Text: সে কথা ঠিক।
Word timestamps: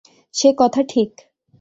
সে 0.33 0.49
কথা 0.57 0.81
ঠিক। 0.89 1.11